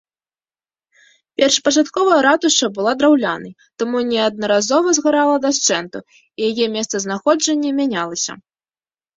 Першапачаткова 1.41 2.11
ратуша 2.27 2.67
была 2.79 2.91
драўлянай, 3.01 3.53
таму 3.83 3.97
неаднаразова 4.13 4.89
згарала 4.99 5.37
дашчэнту, 5.47 5.97
і 6.17 6.41
яе 6.51 6.67
месцазнаходжанне 6.79 7.69
мянялася. 7.83 8.33